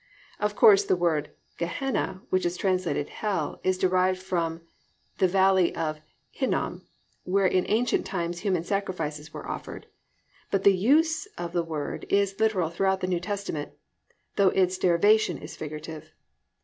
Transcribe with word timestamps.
Of 0.39 0.55
course, 0.55 0.83
the 0.83 0.95
word 0.95 1.29
"Gehenna," 1.59 2.23
which 2.31 2.43
is 2.43 2.57
translated 2.57 3.07
"Hell" 3.09 3.59
is 3.63 3.77
derived 3.77 4.19
from 4.19 4.61
the 5.19 5.27
valley 5.27 5.75
of 5.75 5.99
Hinnom, 6.31 6.87
where 7.23 7.45
in 7.45 7.67
ancient 7.69 8.03
times 8.03 8.39
human 8.39 8.63
sacrifices 8.63 9.31
were 9.31 9.47
offered, 9.47 9.85
but 10.49 10.63
the 10.63 10.73
use 10.75 11.27
of 11.37 11.53
the 11.53 11.61
word 11.61 12.07
is 12.09 12.39
literal 12.39 12.71
throughout 12.71 13.01
the 13.01 13.05
New 13.07 13.19
Testament, 13.19 13.73
though 14.37 14.49
its 14.49 14.79
derivation 14.79 15.37
is 15.37 15.55
figurative. 15.55 16.09